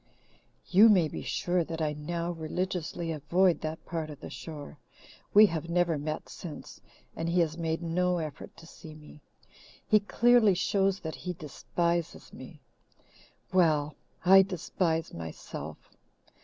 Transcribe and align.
"You 0.71 0.89
may 0.89 1.07
be 1.07 1.21
sure 1.21 1.63
that 1.63 1.79
I 1.79 1.93
now 1.93 2.31
religiously 2.31 3.11
avoid 3.11 3.61
that 3.61 3.85
part 3.85 4.09
of 4.09 4.19
the 4.19 4.31
shore. 4.31 4.79
We 5.31 5.45
have 5.45 5.69
never 5.69 5.95
met 5.99 6.27
since, 6.27 6.81
and 7.15 7.29
he 7.29 7.39
has 7.41 7.55
made 7.55 7.83
no 7.83 8.17
effort 8.17 8.57
to 8.57 8.65
see 8.65 8.95
me. 8.95 9.21
He 9.87 9.99
clearly 9.99 10.55
shows 10.55 11.01
that 11.01 11.13
he 11.13 11.33
despises 11.33 12.33
me. 12.33 12.61
Well, 13.53 13.93
I 14.25 14.41
despise 14.41 15.13
myself. 15.13 15.95